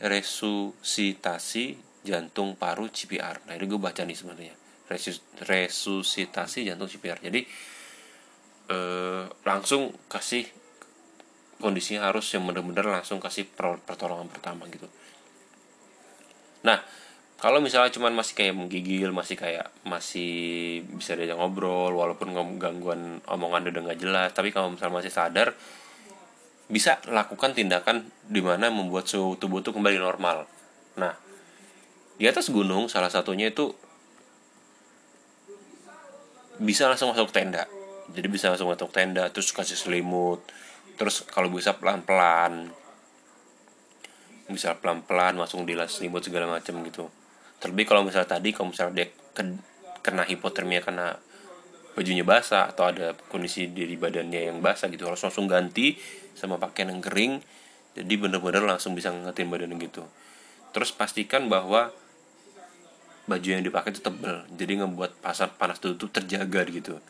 resusitasi 0.00 1.76
jantung 2.04 2.56
paru 2.56 2.88
CPR 2.88 3.44
nah 3.44 3.52
ini 3.56 3.64
gue 3.68 3.80
baca 3.80 4.04
nih 4.04 4.16
sebenarnya 4.16 4.54
resusitasi 4.88 6.68
jantung 6.68 6.90
CPR. 6.90 7.20
Jadi 7.22 7.40
eh, 8.68 9.24
langsung 9.44 9.92
kasih 10.08 10.44
kondisinya 11.60 12.10
harus 12.10 12.28
yang 12.34 12.44
benar-benar 12.44 13.00
langsung 13.00 13.22
kasih 13.22 13.48
pertolongan 13.88 14.28
pertama 14.28 14.68
gitu. 14.68 14.84
Nah 16.64 16.80
kalau 17.40 17.60
misalnya 17.60 17.92
cuman 17.92 18.16
masih 18.16 18.34
kayak 18.36 18.56
menggigil 18.56 19.12
masih 19.12 19.36
kayak 19.36 19.68
masih 19.84 20.80
bisa 20.96 21.12
diajak 21.12 21.36
ngobrol 21.36 21.92
walaupun 21.92 22.32
gangguan 22.56 23.20
omongan 23.28 23.68
udah 23.68 23.82
nggak 23.90 24.00
jelas 24.00 24.30
tapi 24.32 24.48
kalau 24.48 24.72
misalnya 24.72 25.04
masih 25.04 25.12
sadar 25.12 25.52
bisa 26.64 26.96
lakukan 27.12 27.52
tindakan 27.52 28.08
di 28.24 28.40
mana 28.40 28.72
membuat 28.72 29.04
suhu 29.04 29.36
tubuh 29.36 29.60
itu 29.60 29.76
kembali 29.76 30.00
normal. 30.00 30.48
Nah 30.96 31.12
di 32.16 32.24
atas 32.24 32.48
gunung 32.48 32.88
salah 32.88 33.12
satunya 33.12 33.52
itu 33.52 33.76
bisa 36.60 36.86
langsung 36.86 37.10
masuk 37.10 37.34
tenda. 37.34 37.66
Jadi 38.12 38.26
bisa 38.28 38.52
langsung 38.52 38.70
masuk 38.70 38.92
tenda 38.92 39.26
terus 39.32 39.50
kasih 39.50 39.78
selimut 39.78 40.44
terus 40.94 41.26
kalau 41.26 41.50
bisa 41.50 41.74
pelan 41.74 42.06
pelan 42.06 42.70
bisa 44.46 44.76
pelan 44.78 45.02
pelan 45.02 45.34
langsung 45.40 45.64
di 45.64 45.74
selimut 45.88 46.22
segala 46.22 46.46
macam 46.46 46.84
gitu. 46.84 47.08
Terlebih 47.58 47.88
kalau 47.88 48.04
misalnya 48.04 48.38
tadi 48.38 48.52
kalau 48.52 48.70
misalnya 48.70 49.02
dia 49.02 49.06
kena 50.04 50.22
hipotermia 50.28 50.84
karena 50.84 51.16
bajunya 51.96 52.26
basah 52.26 52.68
atau 52.68 52.90
ada 52.90 53.16
kondisi 53.30 53.70
diri 53.70 53.96
badannya 53.96 54.52
yang 54.52 54.58
basah 54.60 54.90
gitu 54.90 55.06
harus 55.08 55.22
langsung 55.22 55.46
ganti 55.46 55.96
sama 56.34 56.58
pakaian 56.58 56.90
yang 56.90 57.00
kering 57.00 57.32
jadi 57.94 58.14
bener-bener 58.18 58.66
langsung 58.66 58.98
bisa 58.98 59.14
ngetin 59.14 59.48
badan 59.48 59.78
gitu. 59.78 60.02
Terus 60.74 60.90
pastikan 60.90 61.46
bahwa 61.46 61.94
baju 63.24 63.48
yang 63.48 63.64
dipakai 63.64 63.96
itu 63.96 64.00
tebel. 64.04 64.44
Jadi 64.52 64.72
ngebuat 64.84 65.24
pasar 65.24 65.52
panas 65.56 65.80
tubuh 65.80 66.08
terjaga 66.12 66.60
gitu. 66.68 67.00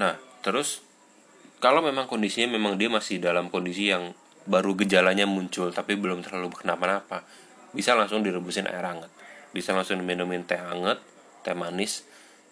Nah 0.00 0.16
terus 0.40 0.80
kalau 1.58 1.82
memang 1.82 2.06
kondisinya 2.06 2.54
memang 2.54 2.78
dia 2.78 2.88
masih 2.88 3.18
dalam 3.18 3.50
kondisi 3.52 3.90
yang 3.90 4.14
baru 4.48 4.72
gejalanya 4.78 5.28
muncul 5.28 5.68
tapi 5.74 5.98
belum 5.98 6.24
terlalu 6.24 6.54
kenapa-napa 6.54 7.26
bisa 7.76 7.92
langsung 7.92 8.24
direbusin 8.24 8.64
air 8.64 8.84
hangat. 8.84 9.12
Bisa 9.52 9.76
langsung 9.76 10.00
minumin 10.00 10.48
teh 10.48 10.56
hangat 10.56 11.02
teh 11.44 11.52
manis. 11.52 12.08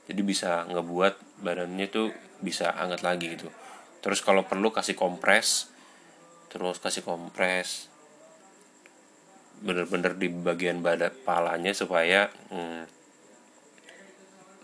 Jadi 0.06 0.20
bisa 0.22 0.68
ngebuat 0.68 1.42
badannya 1.42 1.86
tuh 1.88 2.12
bisa 2.44 2.70
hangat 2.76 3.00
lagi 3.00 3.34
gitu. 3.34 3.48
Terus 4.04 4.20
kalau 4.20 4.44
perlu 4.44 4.70
kasih 4.70 4.94
kompres 4.94 5.72
terus 6.46 6.78
kasih 6.78 7.02
kompres 7.02 7.90
bener-bener 9.64 10.12
di 10.16 10.28
bagian 10.28 10.84
badan 10.84 11.12
palanya 11.24 11.72
supaya 11.72 12.28
hmm, 12.52 12.82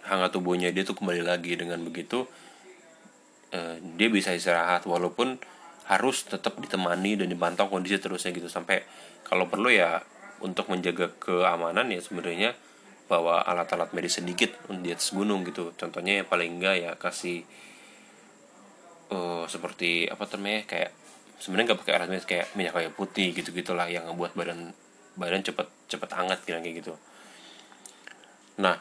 hangat 0.09 0.31
tubuhnya 0.35 0.69
dia 0.75 0.85
tuh 0.85 0.97
kembali 0.99 1.23
lagi. 1.25 1.57
Dengan 1.57 1.81
begitu 1.85 2.29
eh, 3.55 3.81
dia 3.97 4.09
bisa 4.13 4.35
istirahat 4.35 4.85
walaupun 4.85 5.41
harus 5.89 6.25
tetap 6.25 6.57
ditemani 6.61 7.19
dan 7.19 7.29
dipantau 7.29 7.69
kondisi 7.69 7.99
terusnya 7.99 8.33
gitu. 8.33 8.49
Sampai 8.49 8.85
kalau 9.25 9.49
perlu 9.49 9.73
ya 9.73 10.03
untuk 10.43 10.69
menjaga 10.69 11.15
keamanan 11.23 11.89
ya 11.91 12.03
sebenarnya 12.03 12.59
bawa 13.07 13.45
alat-alat 13.45 13.93
medis 13.93 14.19
sedikit 14.19 14.57
di 14.69 14.89
atas 14.91 15.13
gunung 15.13 15.45
gitu. 15.45 15.75
Contohnya 15.77 16.23
yang 16.23 16.29
paling 16.29 16.59
enggak 16.59 16.77
ya 16.81 16.93
kasih 16.97 17.45
uh, 19.13 19.45
seperti 19.47 20.09
apa 20.09 20.25
namanya 20.37 20.65
kayak 20.65 20.91
sebenarnya 21.43 21.75
nggak 21.75 21.81
pakai 21.83 22.07
medis 22.07 22.23
kayak 22.23 22.55
minyak 22.55 22.79
kayu 22.79 22.95
putih 22.95 23.35
gitu 23.35 23.51
gitulah 23.51 23.91
yang 23.91 24.07
ngebuat 24.07 24.39
badan 24.39 24.71
badan 25.19 25.43
cepet 25.43 25.67
cepet 25.91 26.11
hangat 26.15 26.39
kira 26.47 26.63
kayak 26.63 26.87
gitu. 26.87 26.95
Nah 28.63 28.79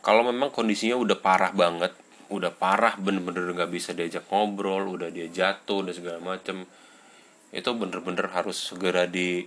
kalau 0.00 0.24
memang 0.24 0.48
kondisinya 0.48 0.96
udah 0.96 1.20
parah 1.20 1.52
banget 1.52 1.92
udah 2.32 2.48
parah 2.48 2.96
bener-bener 2.96 3.52
nggak 3.52 3.68
bisa 3.68 3.92
diajak 3.92 4.24
ngobrol 4.32 4.96
udah 4.96 5.12
dia 5.12 5.28
jatuh 5.28 5.84
dan 5.84 5.92
segala 5.92 6.18
macem 6.20 6.64
itu 7.52 7.70
bener-bener 7.72 8.28
harus 8.32 8.56
segera 8.56 9.08
di 9.08 9.44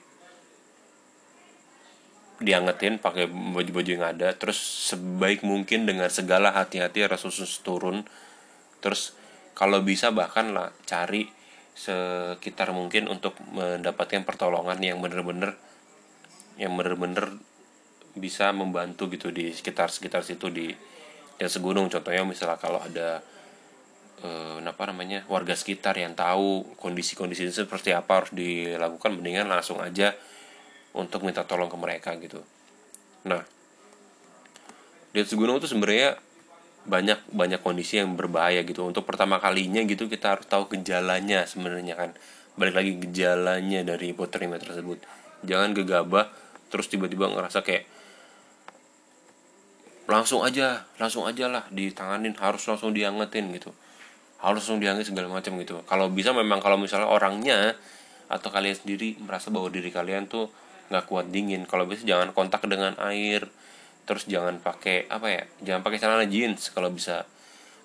diangetin 2.42 2.98
pakai 2.98 3.30
baju-baju 3.30 3.90
yang 3.90 4.06
ada 4.06 4.34
terus 4.34 4.58
sebaik 4.90 5.46
mungkin 5.46 5.86
dengan 5.86 6.10
segala 6.10 6.54
hati-hati 6.54 7.06
harus 7.06 7.22
khusus 7.26 7.62
turun. 7.62 8.06
Terus 8.82 9.14
kalau 9.54 9.86
bisa 9.86 10.10
bahkan 10.10 10.54
lah 10.54 10.74
cari 10.90 11.41
sekitar 11.82 12.70
mungkin 12.78 13.10
untuk 13.10 13.34
mendapatkan 13.50 14.22
pertolongan 14.22 14.78
yang 14.86 15.02
bener-bener 15.02 15.58
yang 16.62 16.78
bener-bener 16.78 17.34
bisa 18.14 18.54
membantu 18.54 19.10
gitu 19.10 19.34
di 19.34 19.50
sekitar 19.50 19.90
sekitar 19.90 20.22
situ 20.22 20.54
di 20.54 20.70
yang 21.42 21.50
segunung. 21.50 21.90
Contohnya 21.90 22.22
misalnya 22.22 22.62
kalau 22.62 22.78
ada 22.78 23.26
eh, 24.22 24.58
apa 24.62 24.84
namanya 24.94 25.26
warga 25.26 25.58
sekitar 25.58 25.98
yang 25.98 26.14
tahu 26.14 26.78
kondisi-kondisi 26.78 27.50
seperti 27.50 27.98
apa 27.98 28.22
harus 28.22 28.32
dilakukan 28.36 29.18
mendingan 29.18 29.50
langsung 29.50 29.82
aja 29.82 30.14
untuk 30.94 31.26
minta 31.26 31.42
tolong 31.48 31.72
ke 31.72 31.78
mereka 31.82 32.14
gitu. 32.22 32.46
Nah 33.26 33.42
di 35.12 35.18
atas 35.18 35.34
gunung 35.34 35.58
itu 35.58 35.66
sebenarnya 35.68 36.16
banyak 36.82 37.22
banyak 37.30 37.62
kondisi 37.62 38.02
yang 38.02 38.18
berbahaya 38.18 38.66
gitu. 38.66 38.86
Untuk 38.86 39.06
pertama 39.06 39.38
kalinya 39.38 39.82
gitu 39.86 40.10
kita 40.10 40.38
harus 40.38 40.46
tahu 40.50 40.70
gejalanya 40.74 41.46
sebenarnya 41.46 41.94
kan. 41.98 42.10
Balik 42.58 42.76
lagi 42.78 42.92
gejalanya 42.98 43.86
dari 43.86 44.14
hipotermia 44.14 44.58
tersebut. 44.58 45.02
Jangan 45.46 45.78
gegabah 45.78 46.30
terus 46.72 46.88
tiba-tiba 46.90 47.30
ngerasa 47.30 47.62
kayak 47.62 47.86
langsung 50.10 50.44
aja 50.44 50.84
langsung 51.00 51.24
aja 51.24 51.48
lah 51.48 51.64
ditanganin 51.72 52.36
harus 52.42 52.66
langsung 52.66 52.92
diangetin 52.92 53.54
gitu. 53.54 53.72
Harus 54.42 54.66
langsung 54.66 54.82
diangkat 54.82 55.14
segala 55.14 55.30
macam 55.30 55.54
gitu. 55.62 55.86
Kalau 55.86 56.10
bisa 56.10 56.34
memang 56.34 56.58
kalau 56.58 56.82
misalnya 56.82 57.06
orangnya 57.06 57.78
atau 58.26 58.50
kalian 58.50 58.74
sendiri 58.74 59.20
merasa 59.22 59.54
bahwa 59.54 59.70
diri 59.70 59.94
kalian 59.94 60.26
tuh 60.26 60.50
nggak 60.90 61.06
kuat 61.06 61.30
dingin. 61.30 61.70
Kalau 61.70 61.86
bisa 61.86 62.02
jangan 62.04 62.34
kontak 62.34 62.66
dengan 62.66 62.98
air 63.06 63.46
terus 64.06 64.26
jangan 64.26 64.58
pakai 64.60 65.08
apa 65.08 65.28
ya 65.30 65.44
jangan 65.62 65.82
pakai 65.86 65.98
celana 66.02 66.26
jeans 66.26 66.72
kalau 66.74 66.90
bisa. 66.92 67.26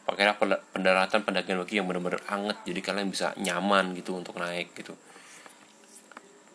Pakailah 0.06 0.38
pendaratan 0.70 1.26
pendakian 1.26 1.58
bagi 1.58 1.82
yang 1.82 1.90
benar-benar 1.90 2.22
anget 2.30 2.62
jadi 2.62 2.78
kalian 2.78 3.10
bisa 3.10 3.34
nyaman 3.42 3.90
gitu 3.98 4.14
untuk 4.14 4.38
naik 4.38 4.70
gitu. 4.78 4.94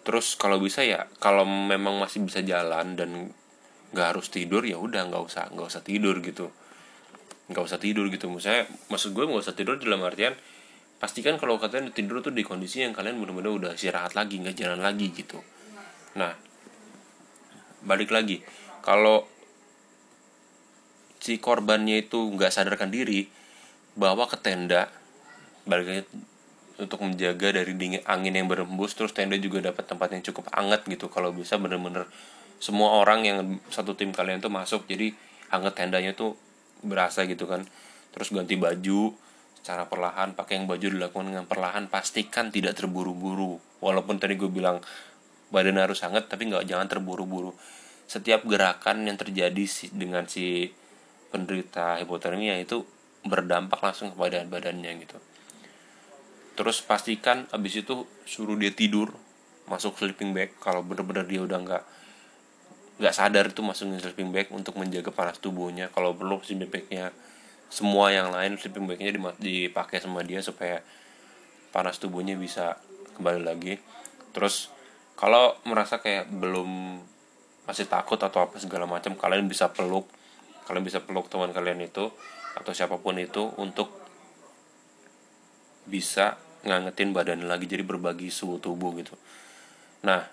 Terus 0.08 0.39
kalau 0.39 0.56
bisa 0.56 0.88
ya 0.88 1.03
kalau 1.20 1.44
memang 1.44 2.00
masih 2.00 2.24
bisa 2.24 2.39
jalan 2.48 2.96
dan 2.96 3.36
nggak 3.91 4.08
harus 4.15 4.32
tidur 4.32 4.63
ya 4.63 4.80
udah 4.80 5.03
nggak 5.03 5.20
usah 5.20 5.51
nggak 5.51 5.68
usah 5.68 5.84
tidur 5.84 6.24
gitu. 6.24 6.48
Nggak 7.51 7.63
usah 7.68 7.75
tidur 7.75 8.08
gitu. 8.08 8.32
Misalnya 8.32 8.72
maksud 8.88 9.12
gue 9.12 9.27
nggak 9.27 9.44
usah 9.44 9.51
tidur 9.51 9.75
dalam 9.75 10.00
artian 10.08 10.32
pastikan 11.03 11.36
kalau 11.36 11.60
kalian 11.60 11.91
tidur 11.91 12.24
tuh 12.24 12.32
di 12.32 12.48
kondisi 12.48 12.88
yang 12.88 12.96
kalian 12.96 13.20
benar-benar 13.20 13.51
udah 13.51 13.72
istirahat 13.75 14.15
lagi 14.15 14.39
nggak 14.39 14.56
jalan 14.56 14.80
lagi 14.80 15.12
gitu. 15.12 15.44
Nah 16.15 16.32
balik 17.84 18.15
lagi. 18.15 18.39
Kalau 18.80 19.27
si 21.22 21.38
korbannya 21.38 22.10
itu 22.10 22.18
nggak 22.18 22.50
sadarkan 22.50 22.90
diri 22.90 23.30
bawa 23.94 24.25
ke 24.25 24.42
tenda 24.42 24.90
lagi 25.70 26.01
untuk 26.82 27.06
menjaga 27.06 27.62
dari 27.62 27.78
dingin 27.78 28.01
angin 28.10 28.34
yang 28.34 28.50
berembus 28.50 28.98
terus 28.98 29.13
tenda 29.13 29.38
juga 29.38 29.62
dapat 29.62 29.86
tempat 29.86 30.18
yang 30.18 30.25
cukup 30.25 30.50
hangat 30.50 30.82
gitu. 30.90 31.13
Kalau 31.13 31.30
bisa 31.30 31.62
bener-bener 31.62 32.10
semua 32.58 32.98
orang 32.98 33.22
yang 33.22 33.38
satu 33.70 33.94
tim 33.94 34.10
kalian 34.10 34.42
tuh 34.42 34.50
masuk 34.50 34.90
jadi 34.90 35.13
hangat 35.54 35.78
tendanya 35.78 36.18
tuh 36.18 36.34
berasa 36.82 37.30
gitu 37.30 37.46
kan. 37.46 37.70
Terus 38.12 38.34
ganti 38.34 38.58
baju 38.58 39.13
secara 39.62 39.86
perlahan 39.86 40.34
pakai 40.34 40.58
yang 40.58 40.66
baju 40.66 40.88
dilakukan 40.90 41.30
dengan 41.30 41.46
perlahan 41.46 41.86
pastikan 41.86 42.50
tidak 42.50 42.74
terburu-buru. 42.74 43.62
Walaupun 43.78 44.18
tadi 44.18 44.34
gue 44.34 44.50
bilang 44.50 44.82
badan 45.54 45.78
harus 45.78 46.01
hangat 46.01 46.25
tapi 46.25 46.50
nggak 46.50 46.66
jangan 46.66 46.90
terburu-buru. 46.90 47.54
Setiap 48.10 48.42
gerakan 48.50 49.06
yang 49.06 49.22
terjadi 49.22 49.63
dengan 49.94 50.25
si 50.25 50.74
penderita 51.31 51.97
hipotermia 51.97 52.59
itu 52.59 52.83
berdampak 53.23 53.79
langsung 53.79 54.11
kepada 54.13 54.43
badannya 54.45 54.91
gitu. 55.07 55.17
Terus 56.59 56.83
pastikan 56.83 57.48
abis 57.55 57.81
itu 57.81 58.05
suruh 58.27 58.59
dia 58.59 58.75
tidur 58.75 59.15
masuk 59.72 59.96
sleeping 59.98 60.35
bag. 60.35 60.51
Kalau 60.59 60.83
benar-benar 60.83 61.25
dia 61.25 61.41
udah 61.41 61.57
nggak 61.63 61.83
nggak 63.01 63.15
sadar 63.17 63.50
itu 63.50 63.65
masukin 63.65 63.98
sleeping 63.98 64.29
bag 64.29 64.51
untuk 64.51 64.75
menjaga 64.77 65.09
panas 65.09 65.39
tubuhnya. 65.39 65.89
Kalau 65.96 66.13
perlu 66.13 66.44
sleeping 66.44 66.70
bagnya 66.70 67.15
semua 67.72 68.11
yang 68.11 68.35
lain 68.35 68.59
sleeping 68.59 68.83
bagnya 68.83 69.15
dipakai 69.39 70.03
sama 70.03 70.27
dia 70.27 70.44
supaya 70.44 70.83
panas 71.72 71.98
tubuhnya 71.98 72.35
bisa 72.35 72.75
kembali 73.15 73.41
lagi. 73.48 73.79
Terus 74.35 74.67
kalau 75.15 75.55
merasa 75.63 76.03
kayak 76.03 76.27
belum 76.27 77.00
masih 77.63 77.87
takut 77.87 78.20
atau 78.20 78.44
apa 78.44 78.59
segala 78.59 78.83
macam 78.89 79.15
kalian 79.15 79.48
bisa 79.48 79.72
peluk 79.72 80.09
kalian 80.65 80.85
bisa 80.85 81.01
peluk 81.01 81.27
teman 81.27 81.51
kalian 81.55 81.81
itu 81.81 82.09
atau 82.57 82.71
siapa 82.75 83.00
pun 83.00 83.15
itu 83.17 83.50
untuk 83.57 83.89
bisa 85.87 86.37
ngangetin 86.61 87.09
badan 87.11 87.50
lagi 87.50 87.65
jadi 87.65 87.81
berbagi 87.81 88.29
suhu 88.29 88.61
tubuh 88.61 88.93
gitu. 89.01 89.17
Nah 90.05 90.29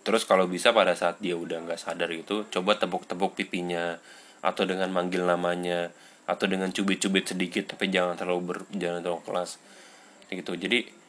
terus 0.00 0.24
kalau 0.24 0.48
bisa 0.48 0.72
pada 0.72 0.96
saat 0.96 1.20
dia 1.20 1.36
udah 1.36 1.60
nggak 1.64 1.80
sadar 1.80 2.08
itu 2.12 2.48
coba 2.48 2.76
tepuk-tepuk 2.80 3.36
pipinya 3.36 4.00
atau 4.40 4.64
dengan 4.64 4.88
manggil 4.88 5.28
namanya 5.28 5.92
atau 6.24 6.48
dengan 6.48 6.72
cubit-cubit 6.72 7.28
sedikit 7.28 7.76
tapi 7.76 7.92
jangan 7.92 8.16
terlalu 8.16 8.40
ber, 8.40 8.58
jangan 8.72 9.04
terlalu 9.04 9.22
kelas 9.28 9.50
gitu. 10.32 10.54
Jadi 10.56 11.00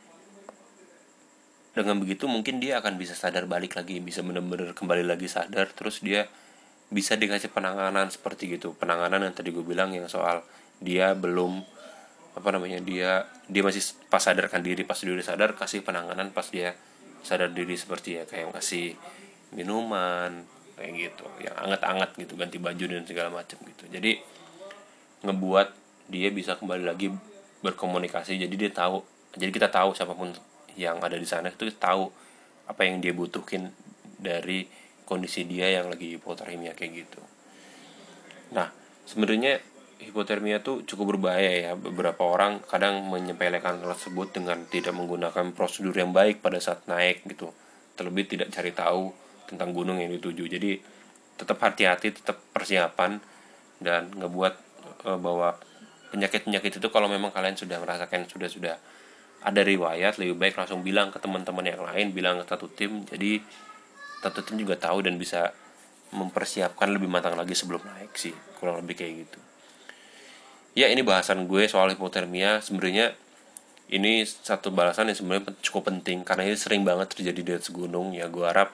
dengan 1.72 2.04
begitu 2.04 2.28
mungkin 2.28 2.60
dia 2.60 2.84
akan 2.84 3.00
bisa 3.00 3.16
sadar 3.16 3.48
balik 3.48 3.80
lagi 3.80 4.04
bisa 4.04 4.20
benar-benar 4.20 4.76
kembali 4.76 5.08
lagi 5.08 5.32
sadar 5.32 5.72
terus 5.72 6.04
dia 6.04 6.28
bisa 6.92 7.16
dikasih 7.16 7.50
penanganan 7.50 8.12
seperti 8.12 8.60
gitu. 8.60 8.76
Penanganan 8.76 9.24
yang 9.24 9.34
tadi 9.34 9.56
gue 9.56 9.64
bilang 9.64 9.96
yang 9.96 10.12
soal 10.12 10.44
dia 10.84 11.16
belum 11.16 11.64
apa 12.32 12.48
namanya 12.52 12.80
dia 12.84 13.28
dia 13.48 13.64
masih 13.64 13.82
pas 14.12 14.20
sadarkan 14.20 14.60
diri. 14.60 14.84
Pas 14.84 15.00
dia 15.00 15.16
sadar 15.24 15.56
kasih 15.56 15.82
penanganan 15.88 16.36
pas 16.36 16.46
dia 16.52 16.76
sadar 17.24 17.50
diri 17.56 17.80
seperti 17.80 18.20
ya. 18.20 18.24
Kayak 18.28 18.54
ngasih 18.60 19.00
minuman 19.56 20.44
kayak 20.76 20.92
gitu. 21.00 21.26
Yang 21.40 21.56
anget-anget 21.64 22.12
gitu 22.20 22.34
ganti 22.36 22.58
baju 22.60 22.84
dan 22.92 23.04
segala 23.08 23.30
macam 23.32 23.58
gitu. 23.64 23.88
Jadi 23.88 24.20
ngebuat 25.24 25.68
dia 26.12 26.28
bisa 26.28 26.60
kembali 26.60 26.84
lagi 26.84 27.08
berkomunikasi. 27.64 28.36
Jadi 28.36 28.56
dia 28.60 28.72
tahu 28.76 29.00
jadi 29.40 29.48
kita 29.48 29.72
tahu 29.72 29.96
siapa 29.96 30.12
pun 30.12 30.36
yang 30.76 31.00
ada 31.00 31.16
di 31.16 31.24
sana 31.24 31.48
itu 31.48 31.72
tahu 31.80 32.12
apa 32.68 32.82
yang 32.84 33.00
dia 33.00 33.16
butuhin 33.16 33.72
dari 34.20 34.68
kondisi 35.12 35.44
dia 35.44 35.68
yang 35.68 35.92
lagi 35.92 36.16
hipotermia 36.16 36.72
kayak 36.72 37.04
gitu. 37.04 37.20
Nah 38.56 38.72
sebenarnya 39.04 39.60
hipotermia 40.00 40.64
tuh 40.64 40.88
cukup 40.88 41.20
berbahaya 41.20 41.52
ya. 41.68 41.72
Beberapa 41.76 42.24
orang 42.24 42.64
kadang 42.64 43.04
menyepelekan 43.12 43.84
hal 43.84 43.92
tersebut 43.92 44.32
dengan 44.32 44.64
tidak 44.72 44.96
menggunakan 44.96 45.52
prosedur 45.52 45.92
yang 45.92 46.16
baik 46.16 46.40
pada 46.40 46.64
saat 46.64 46.88
naik 46.88 47.28
gitu. 47.28 47.52
Terlebih 48.00 48.32
tidak 48.32 48.56
cari 48.56 48.72
tahu 48.72 49.12
tentang 49.52 49.76
gunung 49.76 50.00
yang 50.00 50.16
dituju. 50.16 50.48
Jadi 50.48 50.80
tetap 51.36 51.60
hati-hati 51.60 52.16
tetap 52.16 52.40
persiapan 52.56 53.20
dan 53.84 54.14
ngebuat 54.16 54.54
uh, 55.10 55.20
bahwa 55.20 55.60
penyakit-penyakit 56.16 56.80
itu 56.80 56.88
kalau 56.88 57.12
memang 57.12 57.36
kalian 57.36 57.58
sudah 57.58 57.82
merasakan 57.82 58.30
sudah 58.30 58.48
sudah 58.48 58.76
ada 59.42 59.62
riwayat 59.66 60.22
lebih 60.22 60.38
baik 60.38 60.54
langsung 60.54 60.86
bilang 60.86 61.10
ke 61.10 61.18
teman-teman 61.18 61.66
yang 61.66 61.82
lain 61.82 62.14
bilang 62.14 62.42
ke 62.42 62.46
satu 62.46 62.70
tim. 62.70 63.02
Jadi 63.10 63.42
satu 64.22 64.46
tim 64.46 64.62
juga 64.62 64.78
tahu 64.78 65.02
dan 65.02 65.18
bisa 65.18 65.52
mempersiapkan 66.14 66.92
lebih 66.92 67.10
matang 67.10 67.34
lagi 67.34 67.58
sebelum 67.58 67.82
naik 67.82 68.14
sih 68.14 68.36
kurang 68.60 68.84
lebih 68.86 69.02
kayak 69.02 69.26
gitu. 69.26 69.40
Ya 70.78 70.88
ini 70.88 71.04
bahasan 71.04 71.50
gue 71.52 71.68
soal 71.68 71.92
hipotermia. 71.92 72.64
Sebenarnya 72.64 73.12
ini 73.92 74.24
satu 74.24 74.72
balasan 74.72 75.12
yang 75.12 75.18
sebenarnya 75.20 75.52
cukup 75.60 75.92
penting 75.92 76.24
karena 76.24 76.48
ini 76.48 76.56
sering 76.56 76.88
banget 76.88 77.12
terjadi 77.12 77.42
di 77.44 77.52
atas 77.58 77.74
gunung. 77.74 78.16
Ya 78.16 78.32
gue 78.32 78.46
harap 78.46 78.72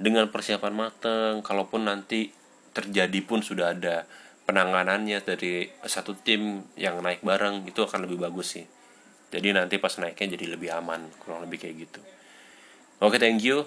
dengan 0.00 0.30
persiapan 0.32 0.72
mateng 0.72 1.44
kalaupun 1.44 1.90
nanti 1.90 2.32
terjadi 2.72 3.20
pun 3.20 3.44
sudah 3.44 3.76
ada 3.76 4.08
penanganannya 4.44 5.20
dari 5.24 5.68
satu 5.84 6.16
tim 6.16 6.64
yang 6.76 7.00
naik 7.00 7.24
bareng 7.24 7.64
itu 7.68 7.84
akan 7.84 8.08
lebih 8.08 8.24
bagus 8.24 8.60
sih. 8.60 8.66
Jadi 9.32 9.50
nanti 9.50 9.76
pas 9.82 9.92
naiknya 9.98 10.38
jadi 10.38 10.56
lebih 10.56 10.70
aman 10.72 11.04
kurang 11.20 11.44
lebih 11.44 11.60
kayak 11.60 11.88
gitu. 11.88 12.00
Oke 13.02 13.20
thank 13.20 13.44
you 13.44 13.66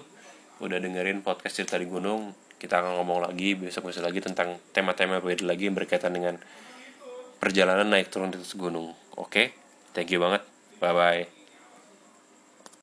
udah 0.58 0.78
dengerin 0.82 1.22
podcast 1.22 1.62
cerita 1.62 1.78
di 1.78 1.86
gunung 1.86 2.34
kita 2.58 2.82
akan 2.82 2.98
ngomong 2.98 3.30
lagi 3.30 3.54
besok 3.54 3.88
besok 3.88 4.10
lagi 4.10 4.18
tentang 4.18 4.58
tema-tema 4.74 5.22
berbeda 5.22 5.46
lagi 5.46 5.70
yang 5.70 5.78
berkaitan 5.78 6.10
dengan 6.10 6.34
perjalanan 7.38 7.86
naik 7.86 8.10
turun 8.10 8.34
di 8.34 8.38
gunung. 8.58 8.92
Oke, 9.14 9.30
okay? 9.30 9.46
thank 9.94 10.10
you 10.10 10.18
banget. 10.18 10.42
Bye 10.82 10.94
bye. 10.94 11.37